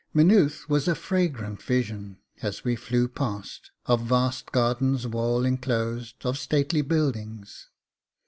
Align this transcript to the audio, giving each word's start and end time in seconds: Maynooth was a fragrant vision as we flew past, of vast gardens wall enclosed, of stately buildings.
Maynooth 0.15 0.67
was 0.67 0.87
a 0.87 0.95
fragrant 0.95 1.61
vision 1.61 2.17
as 2.41 2.63
we 2.63 2.75
flew 2.75 3.07
past, 3.07 3.69
of 3.85 4.01
vast 4.01 4.51
gardens 4.51 5.05
wall 5.05 5.45
enclosed, 5.45 6.15
of 6.25 6.39
stately 6.39 6.81
buildings. 6.81 7.67